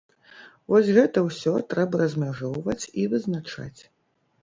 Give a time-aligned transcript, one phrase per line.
[0.73, 3.81] Вось гэта ўсё трэба размяжоўваць і вызначаць.